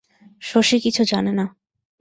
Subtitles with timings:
[0.41, 1.45] শশী কিছু জানে না।